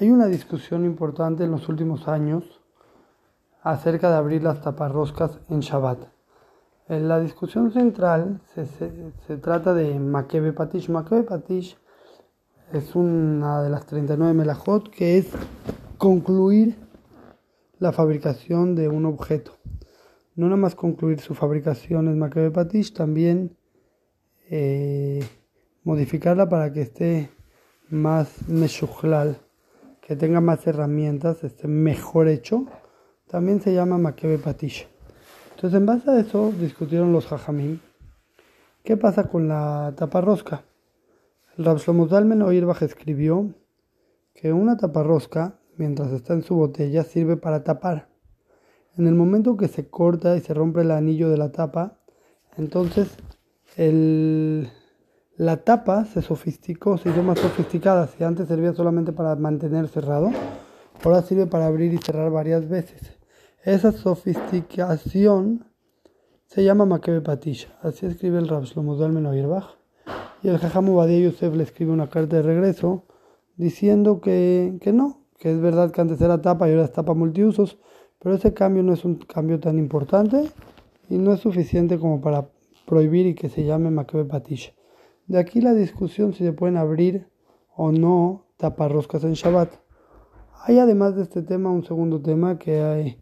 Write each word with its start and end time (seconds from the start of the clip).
Hay 0.00 0.12
una 0.12 0.26
discusión 0.26 0.84
importante 0.84 1.42
en 1.42 1.50
los 1.50 1.68
últimos 1.68 2.06
años 2.06 2.44
acerca 3.62 4.08
de 4.08 4.16
abrir 4.16 4.44
las 4.44 4.62
taparroscas 4.62 5.40
en 5.48 5.58
Shabbat. 5.58 5.98
En 6.86 7.08
la 7.08 7.18
discusión 7.18 7.72
central 7.72 8.40
se, 8.54 9.36
trata 9.38 9.74
de 9.74 9.98
Makebe 9.98 10.52
Patish. 10.52 10.88
Makebe 10.88 11.24
Patish 11.24 11.76
es 12.72 12.94
una 12.94 13.60
de 13.60 13.70
las 13.70 13.86
39 13.86 14.34
melajot 14.34 14.88
que 14.88 15.18
es 15.18 15.32
concluir 15.96 16.76
la 17.80 17.90
fabricación 17.90 18.76
de 18.76 18.88
un 18.88 19.04
objeto. 19.04 19.58
No 20.36 20.46
nada 20.46 20.58
más 20.58 20.76
concluir 20.76 21.18
su 21.18 21.34
fabricación 21.34 22.06
es 22.06 22.14
Makebe 22.14 22.52
Patish, 22.52 22.94
también 22.94 23.56
eh, 24.48 25.26
modificarla 25.82 26.48
para 26.48 26.72
que 26.72 26.82
esté 26.82 27.30
más 27.90 28.48
meshujlal 28.48 29.40
que 30.08 30.16
tenga 30.16 30.40
más 30.40 30.66
herramientas, 30.66 31.44
esté 31.44 31.68
mejor 31.68 32.28
hecho, 32.28 32.64
también 33.26 33.60
se 33.60 33.74
llama 33.74 33.98
Makebe 33.98 34.38
Patish. 34.38 34.88
Entonces, 35.50 35.78
en 35.78 35.84
base 35.84 36.10
a 36.10 36.18
eso, 36.18 36.50
discutieron 36.58 37.12
los 37.12 37.26
Jajamim. 37.26 37.80
¿Qué 38.82 38.96
pasa 38.96 39.24
con 39.24 39.48
la 39.48 39.92
taparrosca? 39.98 40.62
El 41.58 41.66
Rab 41.66 41.76
Shlomo 41.76 42.08
Zalman 42.08 42.42
escribió 42.80 43.52
que 44.32 44.50
una 44.50 44.78
taparrosca, 44.78 45.58
mientras 45.76 46.10
está 46.12 46.32
en 46.32 46.42
su 46.42 46.54
botella, 46.54 47.04
sirve 47.04 47.36
para 47.36 47.62
tapar. 47.62 48.08
En 48.96 49.08
el 49.08 49.14
momento 49.14 49.58
que 49.58 49.68
se 49.68 49.90
corta 49.90 50.38
y 50.38 50.40
se 50.40 50.54
rompe 50.54 50.80
el 50.80 50.90
anillo 50.90 51.28
de 51.28 51.36
la 51.36 51.52
tapa, 51.52 51.98
entonces 52.56 53.14
el, 53.76 54.70
la 55.38 55.58
tapa 55.58 56.04
se 56.04 56.20
sofisticó, 56.20 56.98
se 56.98 57.10
hizo 57.10 57.22
más 57.22 57.38
sofisticada. 57.38 58.08
Si 58.08 58.24
antes 58.24 58.48
servía 58.48 58.72
solamente 58.72 59.12
para 59.12 59.36
mantener 59.36 59.86
cerrado, 59.86 60.32
ahora 61.04 61.22
sirve 61.22 61.46
para 61.46 61.66
abrir 61.66 61.94
y 61.94 61.98
cerrar 61.98 62.32
varias 62.32 62.68
veces. 62.68 63.16
Esa 63.62 63.92
sofisticación 63.92 65.64
se 66.46 66.64
llama 66.64 66.86
Makebe 66.86 67.20
Patisha. 67.20 67.68
Así 67.82 68.04
escribe 68.04 68.38
el 68.38 68.48
Rab 68.48 68.64
Shlomo 68.64 68.98
Zalman 68.98 69.32
Y 70.42 70.48
el 70.48 70.58
Jajam 70.58 70.88
Ubadia 70.88 71.20
Yosef 71.20 71.54
le 71.54 71.62
escribe 71.62 71.92
una 71.92 72.08
carta 72.08 72.34
de 72.34 72.42
regreso 72.42 73.04
diciendo 73.54 74.20
que, 74.20 74.76
que 74.80 74.92
no, 74.92 75.22
que 75.38 75.52
es 75.52 75.60
verdad 75.60 75.92
que 75.92 76.00
antes 76.00 76.20
era 76.20 76.42
tapa 76.42 76.66
y 76.66 76.72
ahora 76.72 76.84
es 76.84 76.92
tapa 76.92 77.14
multiusos, 77.14 77.78
pero 78.18 78.34
ese 78.34 78.54
cambio 78.54 78.82
no 78.82 78.92
es 78.92 79.04
un 79.04 79.14
cambio 79.18 79.60
tan 79.60 79.78
importante 79.78 80.50
y 81.08 81.16
no 81.16 81.32
es 81.32 81.38
suficiente 81.38 81.96
como 81.96 82.20
para 82.20 82.48
prohibir 82.86 83.26
y 83.26 83.34
que 83.36 83.48
se 83.48 83.64
llame 83.64 83.90
Makebe 83.90 84.24
Patisha. 84.24 84.72
De 85.28 85.38
aquí 85.38 85.60
la 85.60 85.74
discusión 85.74 86.32
si 86.32 86.42
se 86.42 86.54
pueden 86.54 86.78
abrir 86.78 87.28
o 87.76 87.92
no 87.92 88.46
taparroscas 88.56 89.24
en 89.24 89.34
Shabbat. 89.34 89.74
Hay 90.64 90.78
además 90.78 91.16
de 91.16 91.22
este 91.22 91.42
tema 91.42 91.70
un 91.70 91.84
segundo 91.84 92.22
tema 92.22 92.58
que 92.58 92.80
hay, 92.80 93.18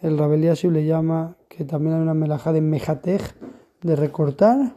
el 0.00 0.16
Rabel 0.16 0.40
le 0.40 0.86
llama, 0.86 1.36
que 1.48 1.64
también 1.64 1.96
hay 1.96 2.02
una 2.02 2.14
melaja 2.14 2.52
de 2.52 2.60
mejatej, 2.60 3.22
de 3.82 3.96
recortar. 3.96 4.76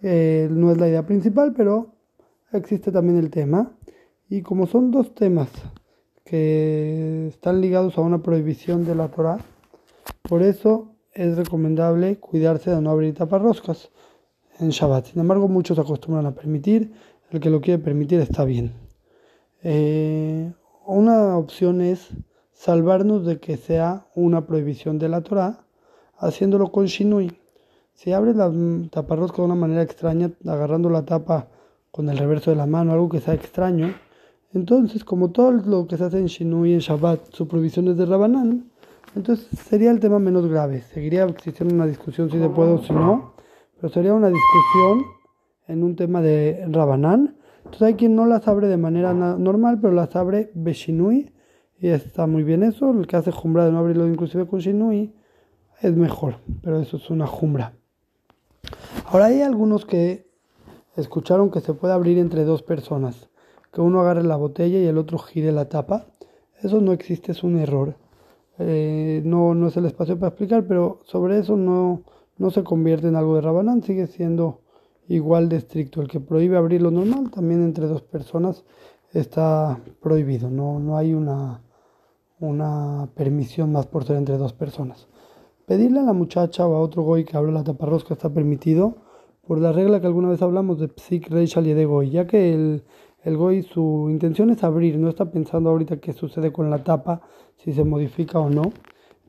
Eh, 0.00 0.48
no 0.50 0.72
es 0.72 0.78
la 0.78 0.88
idea 0.88 1.04
principal, 1.04 1.52
pero 1.54 1.92
existe 2.52 2.90
también 2.90 3.18
el 3.18 3.30
tema. 3.30 3.76
Y 4.30 4.40
como 4.40 4.66
son 4.66 4.90
dos 4.90 5.14
temas 5.14 5.50
que 6.24 7.26
están 7.28 7.60
ligados 7.60 7.98
a 7.98 8.00
una 8.00 8.22
prohibición 8.22 8.86
de 8.86 8.94
la 8.94 9.08
Torah, 9.08 9.36
por 10.22 10.42
eso 10.42 10.94
es 11.12 11.36
recomendable 11.36 12.16
cuidarse 12.16 12.70
de 12.70 12.80
no 12.80 12.90
abrir 12.90 13.14
taparroscas 13.14 13.90
en 14.60 14.70
Shabbat. 14.70 15.06
Sin 15.06 15.20
embargo, 15.20 15.48
muchos 15.48 15.78
acostumbran 15.78 16.26
a 16.26 16.32
permitir. 16.32 16.92
El 17.30 17.40
que 17.40 17.50
lo 17.50 17.60
quiere 17.60 17.82
permitir 17.82 18.20
está 18.20 18.44
bien. 18.44 18.72
Eh, 19.62 20.52
una 20.86 21.36
opción 21.36 21.80
es 21.80 22.10
salvarnos 22.52 23.24
de 23.24 23.40
que 23.40 23.56
sea 23.56 24.06
una 24.14 24.46
prohibición 24.46 24.98
de 24.98 25.08
la 25.08 25.22
Torah, 25.22 25.64
haciéndolo 26.18 26.70
con 26.70 26.86
shinui. 26.86 27.32
Si 27.94 28.12
abres 28.12 28.36
la 28.36 28.52
taparrosca 28.90 29.38
de 29.38 29.42
una 29.42 29.54
manera 29.54 29.82
extraña, 29.82 30.30
agarrando 30.46 30.90
la 30.90 31.04
tapa 31.04 31.48
con 31.90 32.08
el 32.08 32.18
reverso 32.18 32.50
de 32.50 32.56
la 32.56 32.66
mano, 32.66 32.92
algo 32.92 33.08
que 33.08 33.20
sea 33.20 33.34
extraño, 33.34 33.94
entonces, 34.52 35.04
como 35.04 35.30
todo 35.30 35.50
lo 35.50 35.86
que 35.88 35.96
se 35.96 36.04
hace 36.04 36.18
en 36.18 36.26
Shinui 36.26 36.74
en 36.74 36.78
Shabbat, 36.78 37.32
su 37.32 37.48
prohibición 37.48 37.88
es 37.88 37.96
de 37.96 38.06
Rabanán, 38.06 38.70
entonces 39.16 39.48
sería 39.58 39.90
el 39.90 39.98
tema 39.98 40.20
menos 40.20 40.46
grave. 40.46 40.82
Seguiría 40.82 41.24
existiendo 41.24 41.74
una 41.74 41.86
discusión 41.86 42.30
si 42.30 42.38
se 42.38 42.48
puede 42.48 42.72
o 42.72 42.78
si 42.82 42.92
no, 42.92 43.33
pero 43.84 43.92
sería 43.92 44.14
una 44.14 44.30
discusión 44.30 45.04
en 45.68 45.84
un 45.84 45.94
tema 45.94 46.22
de 46.22 46.64
Rabanán. 46.70 47.36
Entonces 47.58 47.82
hay 47.82 47.94
quien 47.96 48.16
no 48.16 48.24
las 48.24 48.48
abre 48.48 48.66
de 48.66 48.78
manera 48.78 49.12
normal, 49.12 49.78
pero 49.78 49.92
las 49.92 50.16
abre 50.16 50.50
Beshinui, 50.54 51.34
y 51.78 51.88
está 51.88 52.26
muy 52.26 52.44
bien 52.44 52.62
eso. 52.62 52.92
El 52.92 53.06
que 53.06 53.16
hace 53.16 53.30
jumbra 53.30 53.66
de 53.66 53.72
no 53.72 53.80
abrirlo 53.80 54.08
inclusive 54.08 54.46
con 54.46 54.60
Shinui 54.60 55.12
es 55.82 55.94
mejor, 55.94 56.36
pero 56.62 56.80
eso 56.80 56.96
es 56.96 57.10
una 57.10 57.26
jumbra. 57.26 57.74
Ahora 59.04 59.26
hay 59.26 59.42
algunos 59.42 59.84
que 59.84 60.30
escucharon 60.96 61.50
que 61.50 61.60
se 61.60 61.74
puede 61.74 61.92
abrir 61.92 62.16
entre 62.16 62.44
dos 62.44 62.62
personas, 62.62 63.28
que 63.70 63.82
uno 63.82 64.00
agarre 64.00 64.22
la 64.22 64.36
botella 64.36 64.78
y 64.78 64.86
el 64.86 64.96
otro 64.96 65.18
gire 65.18 65.52
la 65.52 65.68
tapa. 65.68 66.06
Eso 66.62 66.80
no 66.80 66.94
existe, 66.94 67.32
es 67.32 67.44
un 67.44 67.58
error. 67.58 67.96
Eh, 68.58 69.20
no, 69.26 69.54
no 69.54 69.68
es 69.68 69.76
el 69.76 69.84
espacio 69.84 70.18
para 70.18 70.28
explicar, 70.28 70.64
pero 70.66 71.00
sobre 71.04 71.38
eso 71.38 71.54
no, 71.54 72.02
no 72.38 72.50
se 72.50 72.64
convierte 72.64 73.08
en 73.08 73.16
algo 73.16 73.36
de 73.36 73.42
Rabanán, 73.42 73.82
sigue 73.82 74.06
siendo 74.06 74.60
igual 75.08 75.48
de 75.48 75.56
estricto. 75.56 76.00
El 76.00 76.08
que 76.08 76.20
prohíbe 76.20 76.56
abrir 76.56 76.82
lo 76.82 76.90
normal, 76.90 77.30
también 77.30 77.62
entre 77.62 77.86
dos 77.86 78.02
personas 78.02 78.64
está 79.12 79.78
prohibido. 80.00 80.50
No, 80.50 80.78
no 80.80 80.96
hay 80.96 81.14
una, 81.14 81.62
una 82.40 83.08
permisión 83.14 83.72
más 83.72 83.86
por 83.86 84.04
ser 84.04 84.16
entre 84.16 84.38
dos 84.38 84.52
personas. 84.52 85.08
Pedirle 85.66 86.00
a 86.00 86.04
la 86.04 86.12
muchacha 86.12 86.66
o 86.66 86.74
a 86.74 86.80
otro 86.80 87.02
goy 87.02 87.24
que 87.24 87.36
abra 87.36 87.52
la 87.52 87.64
taparrosca 87.64 88.14
está 88.14 88.28
permitido 88.28 88.96
por 89.46 89.58
la 89.58 89.72
regla 89.72 90.00
que 90.00 90.06
alguna 90.06 90.28
vez 90.28 90.42
hablamos 90.42 90.78
de 90.78 90.88
psik, 90.88 91.30
reishal 91.30 91.66
y 91.66 91.74
de 91.74 91.84
goy, 91.84 92.10
ya 92.10 92.26
que 92.26 92.52
el, 92.52 92.82
el 93.22 93.36
goy 93.36 93.62
su 93.62 94.08
intención 94.10 94.50
es 94.50 94.64
abrir, 94.64 94.98
no 94.98 95.08
está 95.08 95.30
pensando 95.30 95.70
ahorita 95.70 95.98
qué 95.98 96.12
sucede 96.12 96.52
con 96.52 96.70
la 96.70 96.82
tapa, 96.82 97.22
si 97.56 97.72
se 97.72 97.84
modifica 97.84 98.38
o 98.38 98.50
no. 98.50 98.72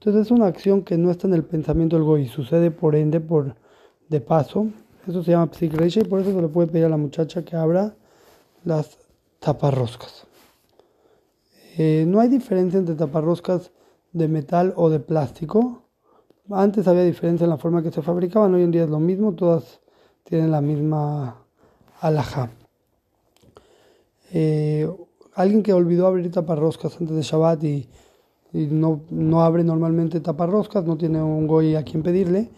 Entonces 0.06 0.28
es 0.28 0.32
una 0.32 0.46
acción 0.46 0.84
que 0.84 1.00
no 1.00 1.10
está 1.10 1.26
en 1.26 1.34
el 1.34 1.44
pensamiento 1.44 1.96
del 1.96 2.06
goy, 2.06 2.28
sucede 2.28 2.70
por 2.70 2.96
ende, 2.96 3.20
por 3.20 3.56
de 4.08 4.22
paso. 4.22 4.68
Eso 5.08 5.24
se 5.24 5.32
llama 5.32 5.50
psikreisha 5.52 6.02
y 6.02 6.04
por 6.04 6.20
eso 6.20 6.32
se 6.32 6.40
le 6.40 6.48
puede 6.48 6.68
pedir 6.68 6.86
a 6.86 6.90
la 6.90 6.98
muchacha 6.98 7.44
que 7.44 7.56
abra 7.56 7.96
las 8.64 9.00
taparroscas. 9.40 10.28
Eh, 11.80 12.06
no 12.08 12.20
hay 12.20 12.30
diferencia 12.30 12.78
entre 12.78 12.94
taparroscas 12.94 13.72
de 14.14 14.28
metal 14.28 14.74
o 14.76 14.92
de 14.92 15.00
plástico. 15.00 15.82
Antes 16.52 16.88
había 16.88 17.04
diferencia 17.04 17.46
en 17.46 17.50
la 17.50 17.58
forma 17.58 17.82
que 17.82 17.90
se 17.90 18.04
fabricaban, 18.04 18.54
hoy 18.54 18.62
en 18.62 18.70
día 18.70 18.84
es 18.84 18.90
lo 18.92 19.00
mismo, 19.00 19.34
todas 19.34 19.82
tienen 20.24 20.52
la 20.52 20.62
misma 20.62 21.42
alhaja. 22.00 22.52
Eh, 24.32 24.88
alguien 25.34 25.64
que 25.64 25.74
olvidó 25.74 26.06
abrir 26.06 26.32
taparroscas 26.32 26.96
antes 27.02 27.16
de 27.16 27.24
Shabbat 27.24 27.64
y 27.64 27.90
y 28.56 28.68
no, 28.68 29.02
no 29.10 29.42
abre 29.42 29.66
normalmente 29.66 30.22
taparroscas, 30.22 30.86
no 30.86 30.96
tiene 30.96 31.22
un 31.22 31.46
goy 31.46 31.76
a 31.76 31.84
quien 31.84 32.04
pedirle, 32.04 32.52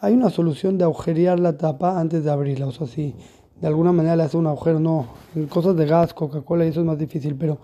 hay 0.00 0.12
una 0.12 0.28
solución 0.28 0.76
de 0.76 0.84
agujerear 0.84 1.40
la 1.40 1.56
tapa 1.56 1.98
antes 1.98 2.22
de 2.22 2.30
abrirla. 2.30 2.66
O 2.66 2.70
sea, 2.70 2.86
si 2.86 3.16
de 3.58 3.66
alguna 3.66 3.90
manera 3.90 4.14
le 4.14 4.24
hace 4.24 4.36
un 4.36 4.46
agujero, 4.46 4.78
no, 4.78 5.06
en 5.34 5.46
cosas 5.46 5.74
de 5.76 5.86
gas, 5.86 6.12
Coca-Cola, 6.12 6.66
eso 6.66 6.80
es 6.80 6.86
más 6.86 6.98
difícil, 6.98 7.34
pero 7.34 7.58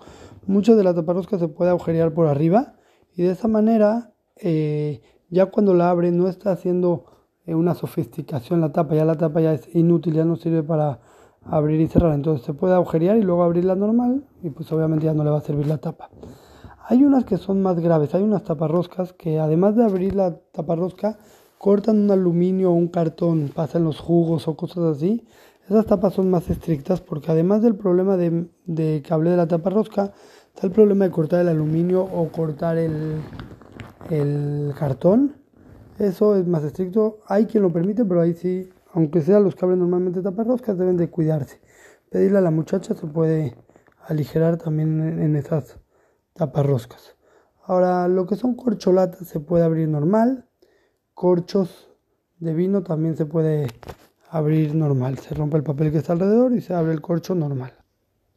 mucho 0.47 0.75
de 0.75 0.83
la 0.83 0.95
taparrosca 0.95 1.37
se 1.37 1.47
puede 1.47 1.69
agujerear 1.69 2.11
por 2.11 2.25
arriba 2.25 2.73
y 3.15 3.21
de 3.21 3.31
esa 3.31 3.47
manera, 3.47 4.13
eh, 4.37 5.01
ya 5.29 5.45
cuando 5.45 5.75
la 5.75 5.91
abre, 5.91 6.11
no 6.11 6.27
está 6.27 6.51
haciendo 6.51 7.05
eh, 7.45 7.53
una 7.53 7.75
sofisticación 7.75 8.61
la 8.61 8.71
tapa, 8.71 8.95
ya 8.95 9.05
la 9.05 9.15
tapa 9.15 9.41
ya 9.41 9.53
es 9.53 9.73
inútil, 9.75 10.15
ya 10.15 10.25
no 10.25 10.37
sirve 10.37 10.63
para 10.63 11.01
abrir 11.43 11.79
y 11.81 11.87
cerrar. 11.87 12.15
Entonces 12.15 12.43
se 12.43 12.55
puede 12.55 12.73
agujerear 12.73 13.15
y 13.17 13.21
luego 13.21 13.43
abrirla 13.43 13.75
normal 13.75 14.25
y 14.41 14.49
pues 14.49 14.71
obviamente 14.71 15.05
ya 15.05 15.13
no 15.13 15.23
le 15.23 15.29
va 15.29 15.37
a 15.37 15.41
servir 15.41 15.67
la 15.67 15.77
tapa. 15.77 16.09
Hay 16.87 17.03
unas 17.03 17.25
que 17.25 17.37
son 17.37 17.63
más 17.63 17.79
graves, 17.79 18.13
hay 18.13 18.21
unas 18.21 18.43
taparroscas 18.43 19.11
que 19.11 19.39
además 19.39 19.75
de 19.75 19.83
abrir 19.83 20.13
la 20.13 20.35
taparrosca, 20.51 21.17
cortan 21.57 21.97
un 21.97 22.11
aluminio 22.11 22.69
o 22.69 22.75
un 22.75 22.89
cartón, 22.89 23.49
pasan 23.51 23.83
los 23.83 23.99
jugos 23.99 24.47
o 24.47 24.55
cosas 24.55 24.95
así. 24.95 25.25
Esas 25.67 25.87
tapas 25.87 26.13
son 26.13 26.29
más 26.29 26.47
estrictas 26.47 27.01
porque 27.01 27.31
además 27.31 27.63
del 27.63 27.75
problema 27.75 28.17
de, 28.17 28.49
de 28.67 29.01
cable 29.01 29.31
de 29.31 29.37
la 29.37 29.47
taparrosca, 29.47 30.13
está 30.53 30.67
el 30.67 30.73
problema 30.73 31.05
de 31.05 31.11
cortar 31.11 31.41
el 31.41 31.47
aluminio 31.47 32.03
o 32.03 32.29
cortar 32.31 32.77
el, 32.77 33.15
el 34.11 34.71
cartón. 34.77 35.37
Eso 35.97 36.35
es 36.35 36.45
más 36.45 36.63
estricto. 36.63 37.17
Hay 37.25 37.47
quien 37.47 37.63
lo 37.63 37.73
permite, 37.73 38.05
pero 38.05 38.21
ahí 38.21 38.35
sí, 38.35 38.69
aunque 38.93 39.21
sean 39.21 39.43
los 39.43 39.55
que 39.55 39.65
normalmente 39.65 40.21
taparroscas, 40.21 40.77
deben 40.77 40.97
de 40.97 41.09
cuidarse. 41.09 41.59
Pedirle 42.11 42.37
a 42.37 42.41
la 42.41 42.51
muchacha 42.51 42.93
se 42.93 43.07
puede 43.07 43.55
aligerar 44.07 44.57
también 44.57 45.19
en 45.19 45.35
esas 45.35 45.79
taparroscas. 46.35 47.15
Ahora, 47.63 48.07
lo 48.07 48.27
que 48.27 48.35
son 48.35 48.55
corcholatas 48.55 49.27
se 49.27 49.39
puede 49.39 49.63
abrir 49.63 49.87
normal, 49.87 50.47
corchos 51.13 51.89
de 52.39 52.53
vino 52.53 52.83
también 52.83 53.17
se 53.17 53.25
puede 53.25 53.67
abrir 54.29 54.75
normal. 54.75 55.17
Se 55.17 55.33
rompe 55.33 55.57
el 55.57 55.63
papel 55.63 55.91
que 55.91 55.97
está 55.97 56.13
alrededor 56.13 56.53
y 56.53 56.61
se 56.61 56.73
abre 56.73 56.93
el 56.93 57.01
corcho 57.01 57.33
normal. 57.33 57.73